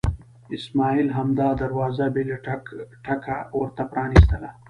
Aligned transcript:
اسماعیل 0.57 1.07
همدا 1.17 1.49
دروازه 1.61 2.05
بې 2.13 2.23
له 2.29 2.37
ټک 2.45 2.63
ټکه 3.05 3.37
ورته 3.59 3.83
پرانستله. 3.91 4.49